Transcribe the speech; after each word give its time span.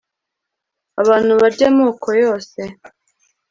abantu 1.01 1.31
barya 1.41 1.67
amoko 1.71 2.07
yose 2.23 2.61